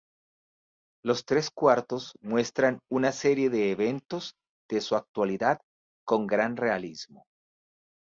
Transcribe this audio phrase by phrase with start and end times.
[1.05, 4.33] Los tres cuartos muestran una serie de eventos
[4.67, 5.59] de su actualidad
[6.07, 7.25] con gran realismo.